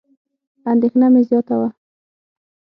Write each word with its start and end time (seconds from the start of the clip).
اندېښنه 0.71 1.07
مې 1.13 1.21
زیاته 1.29 1.55
وه. 1.59 1.69